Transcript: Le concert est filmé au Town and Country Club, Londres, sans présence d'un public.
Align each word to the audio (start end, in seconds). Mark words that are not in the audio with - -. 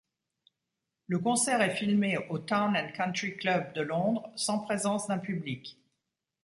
Le 1.05 1.19
concert 1.19 1.61
est 1.61 1.75
filmé 1.75 2.17
au 2.31 2.39
Town 2.39 2.75
and 2.75 2.91
Country 2.97 3.37
Club, 3.37 3.71
Londres, 3.77 4.31
sans 4.35 4.57
présence 4.57 5.05
d'un 5.05 5.19
public. 5.19 5.77